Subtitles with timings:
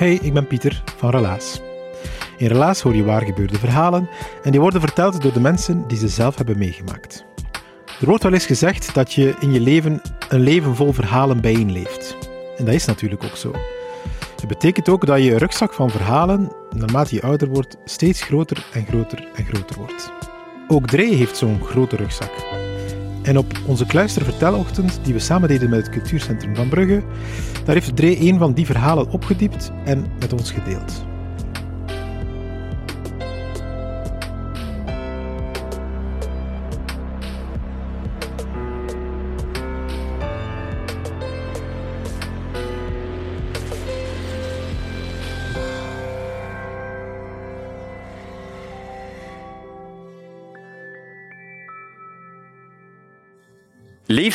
[0.00, 1.60] Hey, ik ben Pieter van Relaas.
[2.36, 4.08] In Relaas hoor je waar gebeurde verhalen
[4.42, 7.24] en die worden verteld door de mensen die ze zelf hebben meegemaakt.
[8.00, 12.16] Er wordt wel eens gezegd dat je in je leven een leven vol verhalen bijeenleeft.
[12.56, 13.52] En dat is natuurlijk ook zo.
[14.36, 18.86] Het betekent ook dat je rugzak van verhalen, naarmate je ouder wordt, steeds groter en
[18.86, 20.12] groter en groter wordt.
[20.68, 22.32] Ook Dree heeft zo'n grote rugzak.
[23.30, 27.02] En op onze Kluister Vertelochtend, die we samen deden met het Cultuurcentrum van Brugge,
[27.64, 31.09] daar heeft Dree een van die verhalen opgediept en met ons gedeeld.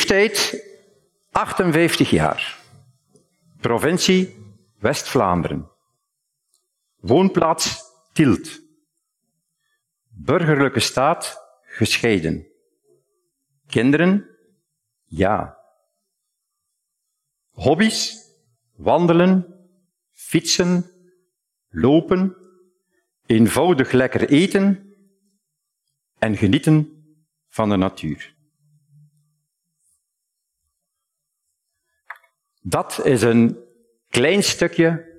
[0.06, 0.64] Leeftijd
[1.30, 2.58] 58 jaar.
[3.60, 4.34] Provincie
[4.78, 5.70] West-Vlaanderen.
[6.96, 7.82] Woonplaats
[8.12, 8.60] Tielt.
[10.08, 12.46] Burgerlijke staat gescheiden.
[13.66, 14.30] Kinderen?
[15.04, 15.58] Ja.
[17.50, 18.14] Hobby's?
[18.76, 19.54] Wandelen,
[20.12, 20.90] fietsen,
[21.68, 22.36] lopen,
[23.26, 24.96] eenvoudig lekker eten
[26.18, 27.04] en genieten
[27.48, 28.35] van de natuur.
[32.68, 33.64] Dat is een
[34.08, 35.14] klein stukje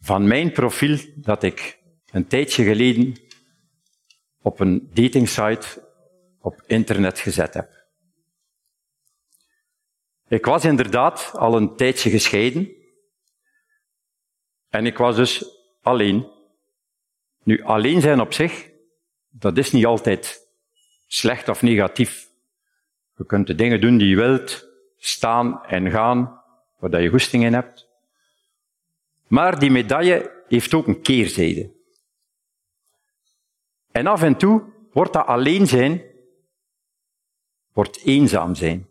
[0.00, 1.78] van mijn profiel dat ik
[2.10, 3.20] een tijdje geleden
[4.40, 5.88] op een datingsite
[6.40, 7.86] op internet gezet heb.
[10.28, 12.72] Ik was inderdaad al een tijdje gescheiden
[14.68, 15.44] en ik was dus
[15.82, 16.30] alleen.
[17.42, 18.70] Nu, alleen zijn op zich,
[19.28, 20.48] dat is niet altijd
[21.06, 22.28] slecht of negatief.
[23.16, 24.71] Je kunt de dingen doen die je wilt,
[25.04, 26.42] staan en gaan,
[26.78, 27.88] waar je goesting in hebt.
[29.26, 31.72] Maar die medaille heeft ook een keerzijde.
[33.90, 36.02] En af en toe wordt dat alleen zijn,
[37.72, 38.90] wordt eenzaam zijn.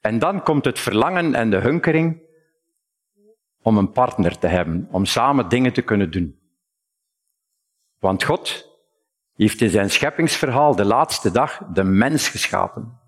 [0.00, 2.22] En dan komt het verlangen en de hunkering
[3.62, 6.40] om een partner te hebben, om samen dingen te kunnen doen.
[7.98, 8.68] Want God
[9.34, 13.06] heeft in zijn scheppingsverhaal de laatste dag de mens geschapen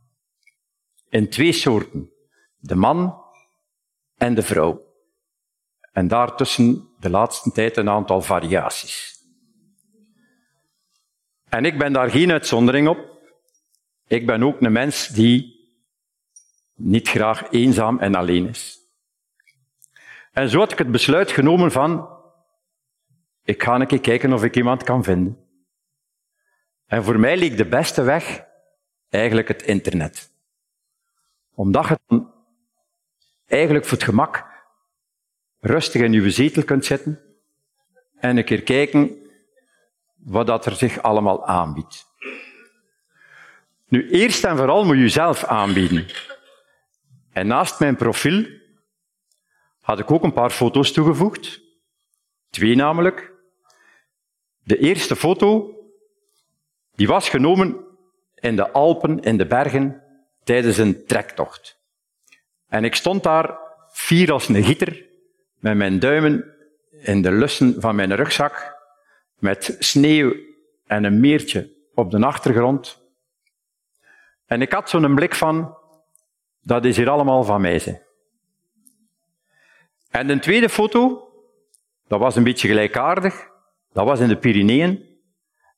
[1.11, 2.13] in twee soorten.
[2.59, 3.25] De man
[4.17, 4.89] en de vrouw.
[5.93, 9.19] En daartussen de laatste tijd een aantal variaties.
[11.49, 13.19] En ik ben daar geen uitzondering op.
[14.07, 15.59] Ik ben ook een mens die
[16.75, 18.79] niet graag eenzaam en alleen is.
[20.33, 22.09] En zo had ik het besluit genomen van,
[23.43, 25.49] ik ga een keer kijken of ik iemand kan vinden.
[26.87, 28.45] En voor mij leek de beste weg
[29.09, 30.30] eigenlijk het internet
[31.61, 32.33] omdat je dan
[33.47, 34.45] eigenlijk voor het gemak
[35.61, 37.21] rustig in je zetel kunt zitten
[38.17, 39.17] en een keer kijken
[40.17, 42.07] wat dat er zich allemaal aanbiedt.
[43.89, 46.07] Nu, eerst en vooral moet je jezelf aanbieden.
[47.33, 48.47] En naast mijn profiel
[49.81, 51.61] had ik ook een paar foto's toegevoegd.
[52.51, 53.33] Twee namelijk.
[54.63, 55.75] De eerste foto,
[56.95, 57.85] die was genomen
[58.35, 60.10] in de Alpen, in de bergen,
[60.51, 61.81] tijdens een trektocht.
[62.69, 63.59] En ik stond daar,
[63.93, 65.07] fier als een gieter,
[65.59, 66.55] met mijn duimen
[66.91, 68.77] in de lussen van mijn rugzak,
[69.39, 70.35] met sneeuw
[70.87, 73.03] en een meertje op de achtergrond.
[74.47, 75.77] En ik had zo'n blik van,
[76.61, 77.79] dat is hier allemaal van mij.
[77.79, 77.99] Zeg.
[80.11, 81.29] En de tweede foto,
[82.09, 83.51] dat was een beetje gelijkaardig,
[83.93, 85.09] dat was in de Pyreneeën.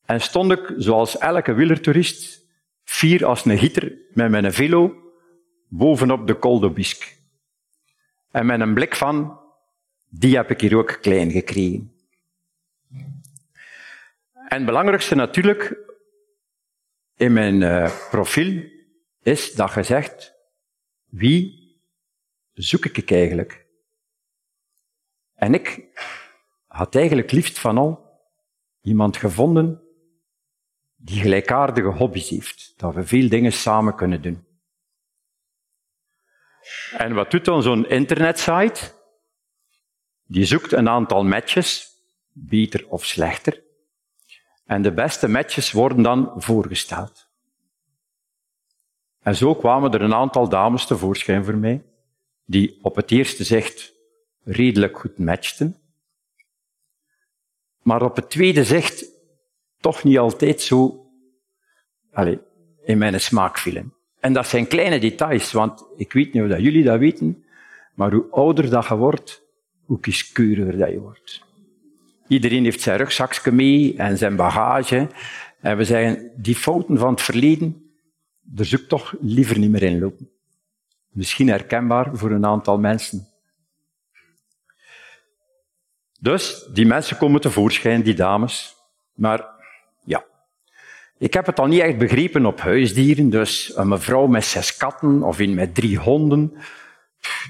[0.05, 2.42] En stond ik, zoals elke wielertoerist,
[2.85, 4.95] fier als een gieter met mijn velo
[5.69, 7.07] bovenop de Col d'Aubisque.
[8.31, 9.41] En met een blik van,
[10.09, 11.93] die heb ik hier ook klein gekregen.
[14.35, 15.77] En het belangrijkste natuurlijk
[17.17, 18.63] in mijn uh, profiel
[19.23, 20.35] is dat je zegt,
[21.05, 21.71] wie
[22.53, 23.67] zoek ik eigenlijk?
[25.35, 25.85] En ik
[26.67, 28.21] had eigenlijk liefst van al
[28.83, 29.83] iemand gevonden
[31.05, 34.47] die gelijkaardige hobby's heeft, dat we veel dingen samen kunnen doen.
[36.97, 38.81] En wat doet dan zo'n internetsite?
[40.27, 41.89] Die zoekt een aantal matches,
[42.33, 43.63] beter of slechter,
[44.67, 47.31] en de beste matches worden dan voorgesteld.
[49.23, 51.85] En zo kwamen er een aantal dames tevoorschijn voor mij,
[52.45, 53.93] die op het eerste zicht
[54.43, 55.77] redelijk goed matchten,
[57.83, 59.12] maar op het tweede zicht
[59.83, 61.07] toch niet altijd zo
[62.13, 62.39] allez,
[62.85, 63.95] in mijn smaak vielen.
[64.21, 67.45] En dat zijn kleine details, want ik weet niet of dat jullie dat weten,
[67.95, 69.43] maar hoe ouder dat je wordt,
[69.85, 71.45] hoe kieskeuriger dat je wordt.
[72.29, 75.09] Iedereen heeft zijn rugzakje mee en zijn bagage.
[75.61, 77.93] En we zeggen, die fouten van het verleden,
[78.41, 80.31] daar zoek toch liever niet meer in lopen.
[81.09, 83.27] Misschien herkenbaar voor een aantal mensen.
[86.21, 88.77] Dus, die mensen komen tevoorschijn, die dames.
[89.15, 89.52] Maar.
[91.23, 95.23] Ik heb het al niet echt begrepen op huisdieren, dus een mevrouw met zes katten
[95.23, 96.55] of een met drie honden,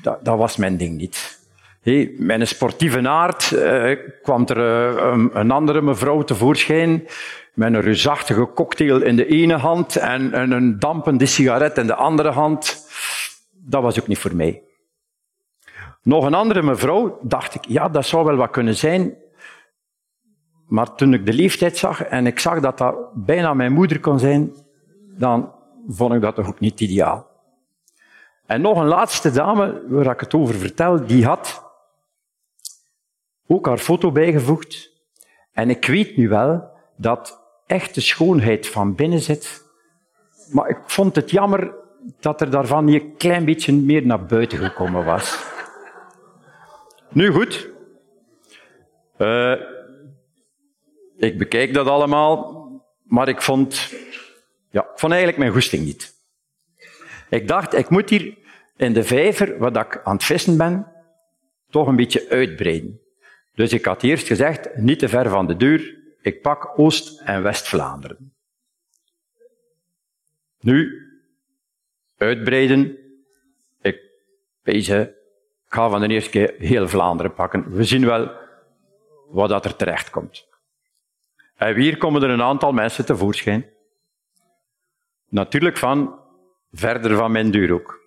[0.02, 1.40] dat, dat was mijn ding niet.
[1.80, 7.06] Hey, een sportieve aard eh, kwam er een, een, andere mevrouw tevoorschijn
[7.54, 11.94] met een reusachtige cocktail in de ene hand en, en een dampende sigaret in de
[11.94, 12.86] andere hand.
[13.52, 14.62] Dat was ook niet voor mij.
[16.02, 19.14] Nog een andere mevrouw dacht ik, ja, dat zou wel wat kunnen zijn.
[20.72, 24.18] Maar toen ik de leeftijd zag en ik zag dat dat bijna mijn moeder kon
[24.18, 24.52] zijn,
[25.18, 25.52] dan
[25.88, 27.26] vond ik dat toch ook niet ideaal.
[28.46, 31.64] En nog een laatste dame, waar ik het over vertel, die had
[33.46, 34.90] ook haar foto bijgevoegd.
[35.52, 39.64] En ik weet nu wel dat echte schoonheid van binnen zit.
[40.52, 41.74] Maar ik vond het jammer
[42.20, 45.44] dat er daarvan niet een klein beetje meer naar buiten gekomen was.
[47.08, 47.70] Nu goed.
[49.18, 49.71] Uh,
[51.22, 52.66] ik bekijk dat allemaal,
[53.02, 53.94] maar ik vond,
[54.70, 56.14] ja, vond eigenlijk mijn goesting niet.
[57.28, 58.38] Ik dacht, ik moet hier
[58.76, 60.92] in de vijver, waar ik aan het vissen ben,
[61.70, 63.00] toch een beetje uitbreiden.
[63.54, 67.42] Dus ik had eerst gezegd, niet te ver van de deur, ik pak Oost- en
[67.42, 68.32] West-Vlaanderen.
[70.60, 71.06] Nu,
[72.16, 72.98] uitbreiden,
[73.80, 74.00] ik
[74.62, 75.14] ik
[75.68, 77.74] ga van de eerste keer heel Vlaanderen pakken.
[77.74, 78.30] We zien wel
[79.28, 80.50] wat dat er terecht komt.
[81.62, 83.70] En hier komen er een aantal mensen tevoorschijn.
[85.28, 86.20] Natuurlijk van
[86.72, 88.00] verder van mijn deur ook.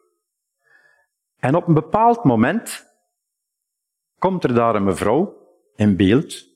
[1.40, 2.86] En op een bepaald moment
[4.18, 6.48] komt er daar een mevrouw in beeld.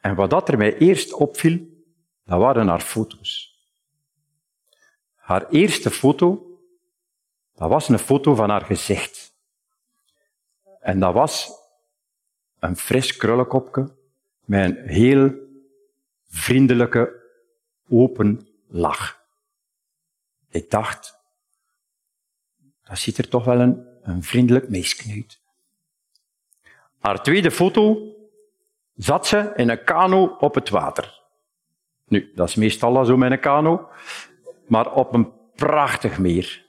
[0.00, 1.58] En wat dat er mij eerst opviel,
[2.24, 3.60] dat waren haar foto's.
[5.14, 6.60] Haar eerste foto,
[7.54, 9.34] dat was een foto van haar gezicht.
[10.80, 11.50] En dat was
[12.58, 13.95] een fris krullenkopje
[14.46, 15.34] een heel
[16.28, 17.24] vriendelijke,
[17.88, 19.24] open lach.
[20.50, 21.18] Ik dacht,
[22.84, 25.26] dat ziet er toch wel een, een vriendelijk meisje.
[26.98, 28.14] Haar tweede foto
[28.94, 31.20] zat ze in een kano op het water.
[32.04, 33.88] Nu, dat is meestal al zo met een kano,
[34.66, 36.64] maar op een prachtig meer.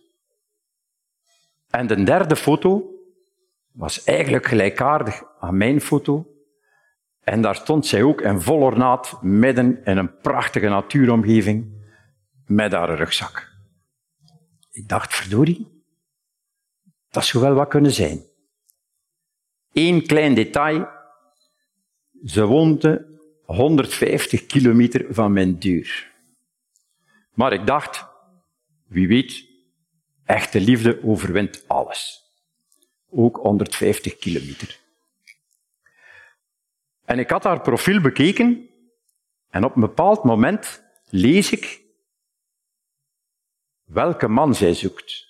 [1.69, 2.91] En de derde foto
[3.71, 6.36] was eigenlijk gelijkaardig aan mijn foto.
[7.27, 11.71] En daar stond zij ook in vol ornaat midden in een prachtige natuuromgeving
[12.45, 13.51] met haar rugzak.
[14.71, 15.67] Ik dacht, verdorie,
[17.09, 18.23] dat zou wel wat kunnen zijn.
[19.73, 20.87] Eén klein detail.
[22.25, 26.11] Ze woonde 150 kilometer van mijn deur.
[27.33, 28.05] Maar ik dacht,
[28.85, 29.45] wie weet,
[30.25, 32.23] echte liefde overwint alles.
[33.09, 34.85] Ook 150 kilometer.
[37.07, 38.69] En ik had haar profiel bekeken
[39.49, 41.83] en op een bepaald moment lees ik
[43.83, 45.27] welke man zij zoekt.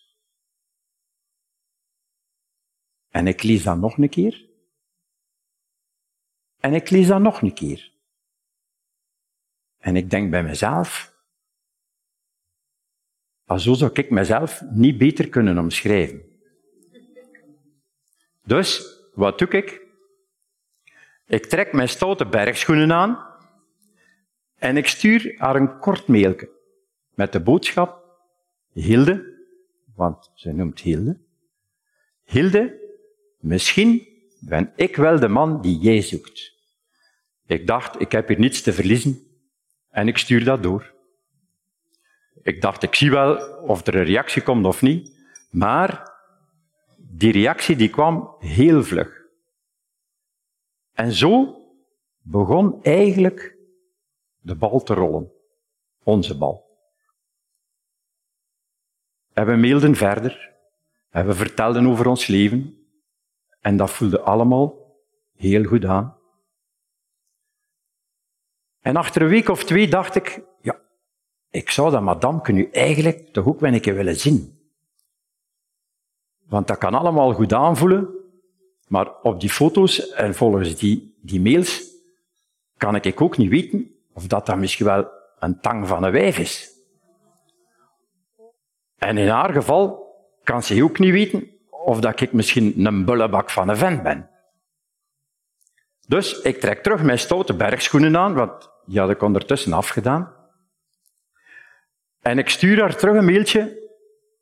[3.09, 4.49] En ik lees dat nog een keer.
[6.59, 7.91] En ik lees dat nog een keer.
[9.77, 11.15] En ik denk bij mezelf,
[13.45, 16.39] ah, zo zou ik mezelf niet beter kunnen omschrijven.
[18.43, 19.86] Dus, wat doe ik?
[21.27, 23.25] Ik trek mijn stoute bergschoenen aan
[24.57, 26.49] en ik stuur haar een kort mailje
[27.15, 28.05] met de boodschap
[28.73, 29.35] Hilde,
[29.95, 31.17] want ze noemt Hilde,
[32.23, 32.79] Hilde,
[33.39, 34.07] misschien
[34.39, 36.53] ben ik wel de man die jij zoekt.
[37.45, 39.27] Ik dacht, ik heb hier niets te verliezen
[39.89, 40.93] en ik stuur dat door.
[42.43, 45.11] Ik dacht, ik zie wel of er een reactie komt of niet,
[45.49, 46.11] maar
[46.97, 49.16] die reactie die kwam heel vlug.
[50.97, 51.61] En zo
[52.21, 53.57] begon eigenlijk
[54.41, 55.31] de bal te rollen.
[56.03, 56.65] Onze bal.
[59.33, 60.55] En we mailden verder.
[61.09, 62.87] En we vertelden over ons leven.
[63.59, 64.95] En dat voelde allemaal
[65.33, 66.17] heel goed aan.
[68.79, 70.81] En achter een week of twee dacht ik, ja,
[71.49, 74.71] ik zou dat madame nu eigenlijk toch ook wel een keer willen zien.
[76.45, 78.16] Want dat kan allemaal goed aanvoelen,
[78.87, 81.83] maar op die foto's en volgens die, die mails
[82.77, 85.07] kan ik ook niet weten of dat dan misschien wel
[85.39, 86.71] een tang van een wijf is.
[88.97, 90.05] En in haar geval
[90.43, 94.29] kan ze ook niet weten of dat ik misschien een bullebak van een vent ben.
[96.07, 100.35] Dus ik trek terug mijn stoute bergschoenen aan, want die had ik ondertussen afgedaan.
[102.21, 103.89] En ik stuur haar terug een mailtje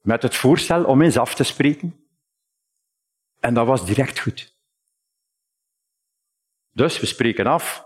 [0.01, 2.04] met het voorstel om eens af te spreken.
[3.45, 4.57] En dat was direct goed.
[6.71, 7.85] Dus we spreken af.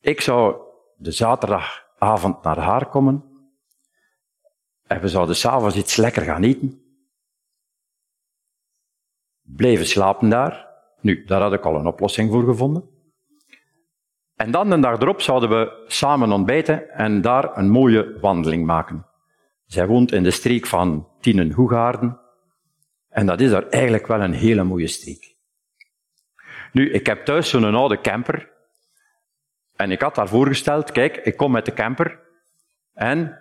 [0.00, 0.56] Ik zou
[0.96, 3.24] de zaterdagavond naar haar komen.
[4.86, 6.82] En we zouden s'avonds iets lekker gaan eten.
[9.42, 10.68] Blijven slapen daar.
[11.00, 12.88] Nu, daar had ik al een oplossing voor gevonden.
[14.34, 19.06] En dan de dag erop zouden we samen ontbijten en daar een mooie wandeling maken.
[19.64, 22.23] Zij woont in de streek van Tienen-Hoegaarden.
[23.14, 25.34] En dat is daar eigenlijk wel een hele mooie streek.
[26.72, 28.50] Nu, ik heb thuis zo'n oude camper.
[29.76, 32.20] En ik had haar voorgesteld, kijk, ik kom met de camper
[32.94, 33.38] en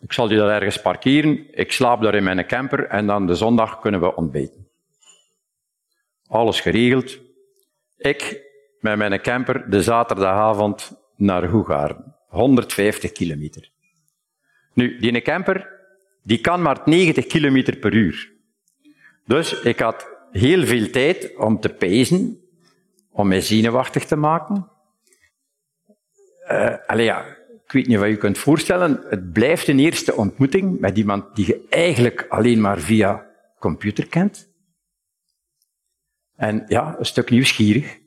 [0.00, 3.34] ik zal die daar ergens parkeren, ik slaap daar in mijn camper en dan de
[3.34, 4.68] zondag kunnen we ontbijten.
[6.26, 7.18] Alles geregeld.
[7.96, 8.42] Ik
[8.80, 12.16] met mijn camper de zaterdagavond naar Hoegaarden.
[12.28, 13.70] 150 kilometer.
[14.72, 15.71] Nu, die camper,
[16.22, 18.32] die kan maar 90 kilometer per uur.
[19.26, 22.40] Dus ik had heel veel tijd om te pezen,
[23.10, 24.68] om mij zenuwachtig te maken.
[26.50, 27.26] Uh, ja,
[27.64, 29.04] ik weet niet wat je kunt voorstellen.
[29.08, 33.26] Het blijft een eerste ontmoeting met iemand die je eigenlijk alleen maar via
[33.58, 34.50] computer kent.
[36.36, 37.98] En ja, een stuk nieuwsgierig.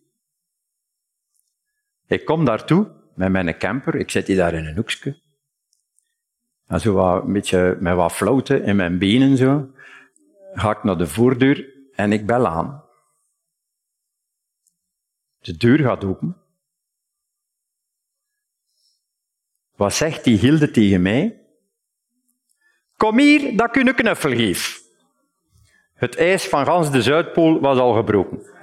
[2.07, 3.95] Ik kom daartoe met mijn camper.
[3.95, 5.23] Ik zit hier daar in een hoekje.
[6.67, 9.69] En zo een beetje met wat floten in mijn benen zo.
[10.53, 12.83] Ga ik naar de voordeur en ik bel aan.
[15.39, 16.37] De deur gaat open.
[19.75, 21.39] Wat zegt die Hilde tegen mij?
[22.97, 24.83] Kom hier, dat ik u een knuffel geef.
[25.93, 28.53] Het ijs van gans de Zuidpool was al gebroken.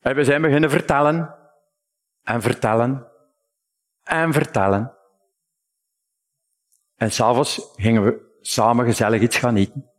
[0.00, 1.34] En we zijn beginnen vertellen
[2.22, 3.06] en vertellen
[4.02, 4.99] en vertellen.
[7.00, 9.90] En s'avonds gingen we samen gezellig iets gaan eten.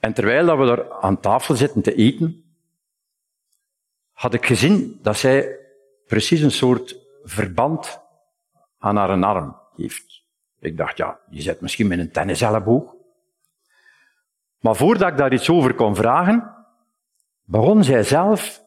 [0.00, 2.44] En terwijl dat we er aan tafel zitten te eten,
[4.12, 5.58] had ik gezien dat zij
[6.06, 8.00] precies een soort verband
[8.78, 10.24] aan haar arm heeft.
[10.58, 12.94] Ik dacht, ja, die zit misschien met een tenniselleboog.
[14.58, 16.54] Maar voordat ik daar iets over kon vragen,
[17.44, 18.62] begon zij zelf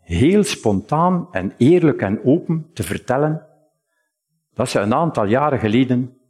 [0.00, 3.51] heel spontaan en eerlijk en open te vertellen
[4.54, 6.20] dat ze een aantal jaren geleden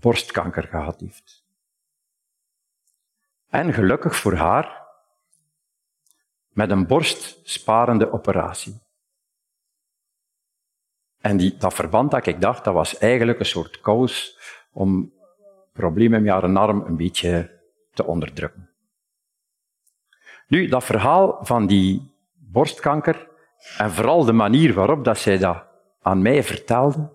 [0.00, 1.46] borstkanker gehad heeft.
[3.48, 4.86] En gelukkig voor haar,
[6.48, 8.80] met een borstsparende operatie.
[11.20, 14.38] En die, dat verband dat ik dacht, dat was eigenlijk een soort kous
[14.72, 15.12] om
[15.72, 17.60] problemen met haar arm een beetje
[17.92, 18.70] te onderdrukken.
[20.46, 23.28] Nu, dat verhaal van die borstkanker
[23.78, 25.64] en vooral de manier waarop dat zij dat
[26.02, 27.12] aan mij vertelde,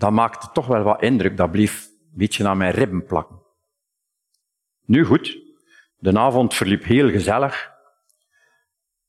[0.00, 1.36] dat maakte toch wel wat indruk.
[1.36, 3.42] Dat bleef een beetje aan mijn ribben plakken.
[4.84, 5.38] Nu goed,
[5.98, 7.72] de avond verliep heel gezellig.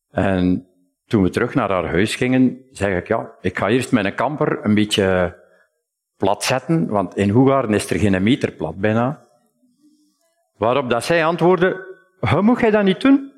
[0.10, 0.68] En
[1.06, 4.66] toen we terug naar haar huis gingen, zei ik, ja, ik ga eerst mijn kamper
[4.66, 5.40] een beetje
[6.18, 9.28] plat zetten, want in Hoegaarden is er geen meter plat bijna.
[10.58, 13.32] Waarop dat zij antwoordde, hoe moet jij dat niet doen?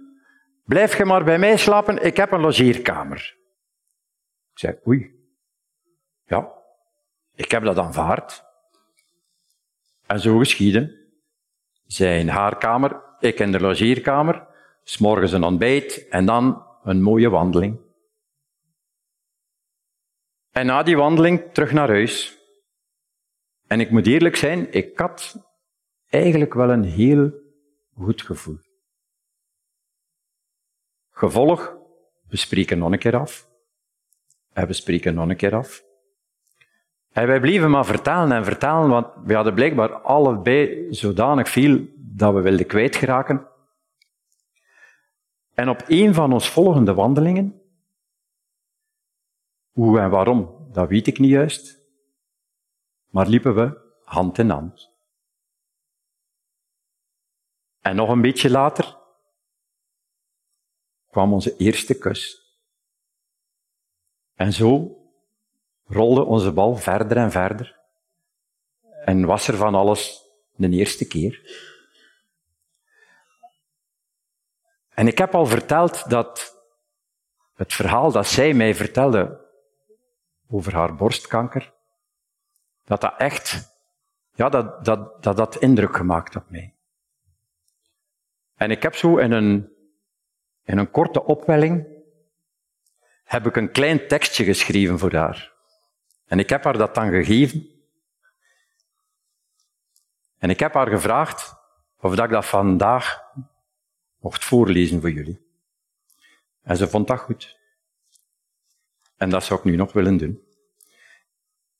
[0.65, 3.35] Blijf je maar bij mij slapen, ik heb een logeerkamer.
[4.51, 5.11] Ik zei, oei.
[6.25, 6.62] Ja,
[7.35, 8.43] ik heb dat aanvaard.
[10.05, 10.97] En zo geschieden.
[11.85, 14.47] Zij in haar kamer, ik in de logeerkamer,
[14.83, 17.79] s'morgens een ontbijt en dan een mooie wandeling.
[20.51, 22.37] En na die wandeling terug naar huis.
[23.67, 25.35] En ik moet eerlijk zijn, ik had
[26.09, 27.31] eigenlijk wel een heel
[27.97, 28.57] goed gevoel.
[31.09, 31.75] Gevolg,
[32.27, 33.47] we spreken nog een keer af.
[34.53, 35.83] En we spreken nog een keer af.
[37.13, 42.33] En wij bleven maar vertalen en vertalen, want we hadden blijkbaar allebei zodanig veel dat
[42.33, 43.47] we wilden kwijtgeraken.
[45.53, 47.61] En op een van ons volgende wandelingen,
[49.71, 51.79] hoe en waarom, dat weet ik niet juist,
[53.09, 54.91] maar liepen we hand in hand.
[57.79, 58.97] En nog een beetje later
[61.09, 62.41] kwam onze eerste kus.
[64.33, 64.97] En zo
[65.93, 67.79] rolde onze bal verder en verder.
[69.05, 70.23] En was er van alles
[70.55, 71.41] de eerste keer.
[74.93, 76.61] En ik heb al verteld dat
[77.55, 79.41] het verhaal dat zij mij vertelde
[80.49, 81.73] over haar borstkanker,
[82.85, 83.75] dat dat echt,
[84.35, 86.73] ja, dat dat, dat, dat indruk gemaakt op mij.
[88.55, 89.73] En ik heb zo in een,
[90.63, 91.87] in een korte opwelling,
[93.23, 95.52] heb ik een klein tekstje geschreven voor haar.
[96.33, 97.69] En ik heb haar dat dan gegeven.
[100.37, 101.55] En ik heb haar gevraagd
[101.97, 103.21] of ik dat vandaag
[104.19, 105.47] mocht voorlezen voor jullie.
[106.61, 107.59] En ze vond dat goed.
[109.17, 110.43] En dat zou ik nu nog willen doen.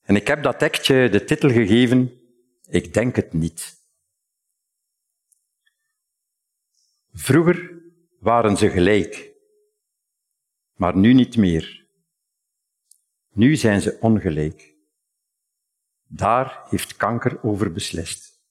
[0.01, 2.22] En ik heb dat tekstje de titel gegeven,
[2.67, 3.77] Ik denk het niet.
[7.12, 7.81] Vroeger
[8.19, 9.31] waren ze gelijk,
[10.74, 11.82] maar nu niet meer.
[13.33, 14.75] Nu zijn ze ongelijk.
[16.07, 18.41] Daar heeft kanker over beslist.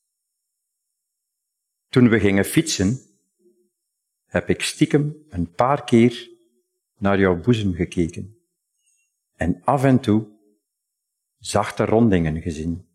[1.89, 3.01] Toen we gingen fietsen,
[4.25, 6.31] heb ik stiekem een paar keer
[6.99, 8.37] naar jouw boezem gekeken
[9.37, 10.29] en af en toe
[11.39, 12.89] zachte rondingen gezien.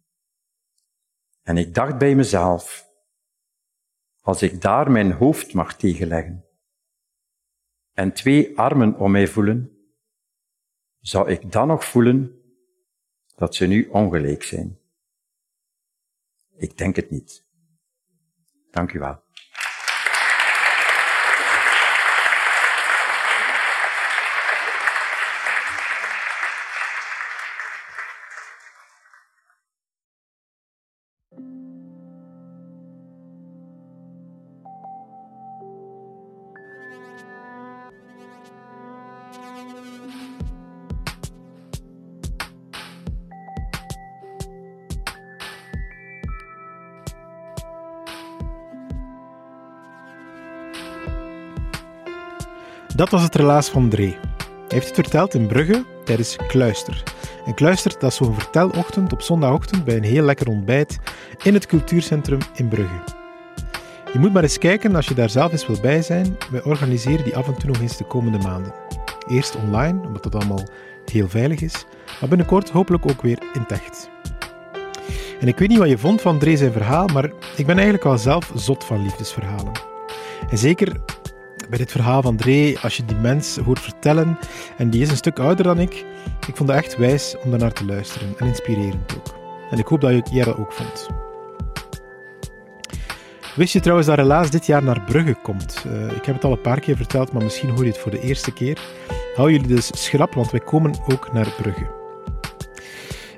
[1.41, 2.87] En ik dacht bij mezelf,
[4.21, 6.45] als ik daar mijn hoofd mag tegenleggen
[7.93, 9.76] en twee armen om mij voelen,
[11.07, 12.41] zou ik dan nog voelen
[13.35, 14.79] dat ze nu ongelijk zijn?
[16.55, 17.45] Ik denk het niet.
[18.71, 19.23] Dank u wel.
[52.97, 54.17] Dat was het relaas van Dree.
[54.37, 57.03] Hij heeft het verteld in Brugge tijdens Kluister.
[57.45, 60.99] En Kluister, dat is zo'n vertelochtend op zondagochtend bij een heel lekker ontbijt
[61.43, 63.03] in het cultuurcentrum in Brugge.
[64.13, 66.37] Je moet maar eens kijken als je daar zelf eens wil bij zijn.
[66.51, 68.73] Wij organiseren die af en toe nog eens de komende maanden.
[69.27, 70.67] Eerst online, omdat dat allemaal
[71.05, 71.85] heel veilig is,
[72.19, 74.09] maar binnenkort hopelijk ook weer in Techt.
[75.39, 78.03] En ik weet niet wat je vond van Dree zijn verhaal, maar ik ben eigenlijk
[78.03, 79.71] wel zelf zot van liefdesverhalen.
[80.49, 81.01] En zeker
[81.69, 84.37] bij dit verhaal van Dree, als je die mens hoort vertellen,
[84.77, 86.05] en die is een stuk ouder dan ik,
[86.47, 89.35] ik vond het echt wijs om daarnaar te luisteren en inspirerend ook.
[89.71, 91.09] En ik hoop dat jij dat ook vond.
[93.55, 95.83] Wist je trouwens dat Relaas dit jaar naar Brugge komt?
[95.87, 98.11] Uh, ik heb het al een paar keer verteld, maar misschien hoor je het voor
[98.11, 98.79] de eerste keer.
[99.35, 101.95] Hou jullie dus schrap, want wij komen ook naar Brugge.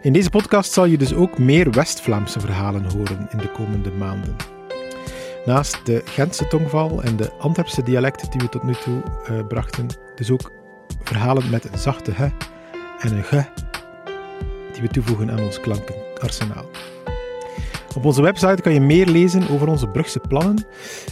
[0.02, 4.59] In deze podcast zal je dus ook meer West-Vlaamse verhalen horen in de komende maanden.
[5.50, 9.88] Naast de Gentse tongval en de Antwerpse dialecten die we tot nu toe uh, brachten,
[10.16, 10.52] dus ook
[11.04, 12.22] verhalen met een zachte h
[13.00, 13.30] en een g
[14.74, 16.66] die we toevoegen aan ons klankenarsenaal.
[17.96, 20.66] Op onze website kan je meer lezen over onze Brugse plannen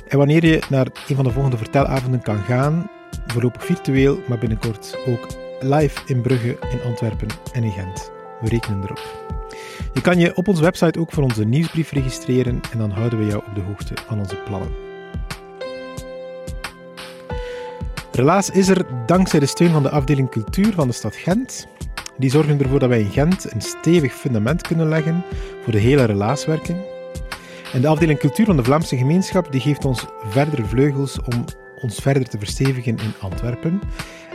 [0.08, 2.90] en wanneer je naar een van de volgende vertelavonden kan gaan,
[3.28, 5.28] voorlopig virtueel, maar binnenkort ook
[5.60, 8.12] live in Brugge, in Antwerpen en in Gent.
[8.42, 9.37] We rekenen erop.
[9.94, 13.26] Je kan je op onze website ook voor onze nieuwsbrief registreren en dan houden we
[13.26, 14.86] jou op de hoogte van onze plannen.
[18.12, 21.68] Relaas is er dankzij de steun van de afdeling cultuur van de stad Gent.
[22.18, 25.24] Die zorgen ervoor dat wij in Gent een stevig fundament kunnen leggen
[25.64, 26.78] voor de hele relaaswerking.
[27.74, 31.46] En de afdeling cultuur van de Vlaamse gemeenschap die geeft ons verdere vleugels om
[31.82, 33.80] ons verder te verstevigen in Antwerpen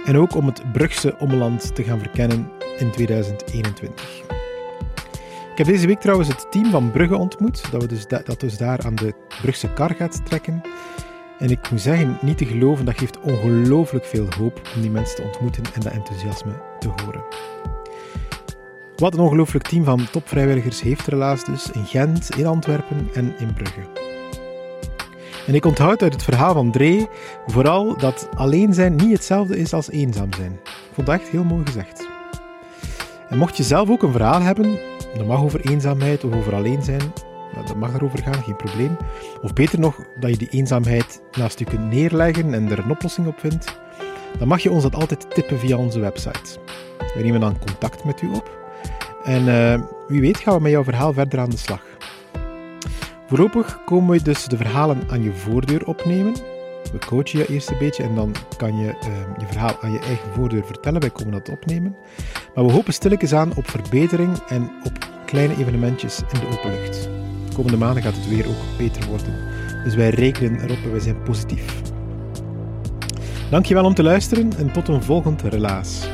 [0.04, 4.40] en ook om het Brugse omland te gaan verkennen in 2021.
[5.52, 8.56] Ik heb deze week trouwens het team van Brugge ontmoet, dat, we dus dat dus
[8.56, 10.62] daar aan de Brugse kar gaat trekken.
[11.38, 15.16] En ik moet zeggen, niet te geloven, dat geeft ongelooflijk veel hoop om die mensen
[15.16, 17.24] te ontmoeten en dat enthousiasme te horen.
[18.96, 23.54] Wat een ongelooflijk team van topvrijwilligers heeft Relaas dus in Gent, in Antwerpen en in
[23.54, 23.80] Brugge.
[25.46, 27.08] En ik onthoud uit het verhaal van Dree
[27.46, 30.52] vooral dat alleen zijn niet hetzelfde is als eenzaam zijn.
[30.64, 32.08] Ik vond dat echt heel mooi gezegd.
[33.28, 34.78] En mocht je zelf ook een verhaal hebben,
[35.14, 37.12] dat mag over eenzaamheid of over alleen zijn,
[37.52, 38.96] nou, dat mag erover gaan, geen probleem.
[39.42, 43.26] Of beter nog, dat je die eenzaamheid naast je kunt neerleggen en er een oplossing
[43.26, 43.80] op vindt,
[44.38, 46.58] dan mag je ons dat altijd tippen via onze website.
[47.14, 48.60] We nemen dan contact met u op.
[49.24, 51.82] En uh, wie weet gaan we met jouw verhaal verder aan de slag.
[53.26, 56.34] Voorlopig komen we dus de verhalen aan je voordeur opnemen.
[56.92, 59.98] We coachen je eerst een beetje en dan kan je uh, je verhaal aan je
[59.98, 61.00] eigen voordeur vertellen.
[61.00, 61.96] Wij komen dat opnemen.
[62.54, 64.92] Maar we hopen stilletjes aan op verbetering en op
[65.26, 67.02] kleine evenementjes in de open lucht.
[67.48, 69.34] De komende maanden gaat het weer ook beter worden.
[69.84, 71.82] Dus wij rekenen erop en wij zijn positief.
[73.50, 76.08] Dankjewel om te luisteren en tot een volgend relaas.